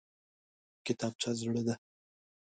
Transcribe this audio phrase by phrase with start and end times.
[0.85, 1.75] کتابچه زړه ده!